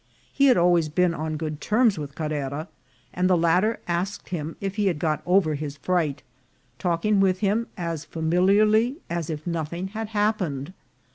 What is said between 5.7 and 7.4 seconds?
fright, talking